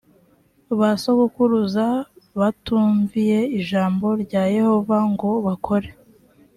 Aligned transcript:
ba 0.79 0.89
sogokuruza 1.01 1.85
batumviye 2.39 3.39
ijambo 3.59 4.07
rya 4.23 4.43
yehova 4.55 4.97
ngo 5.11 5.29
bakore 5.45 5.89